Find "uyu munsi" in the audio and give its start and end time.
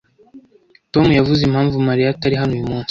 2.53-2.79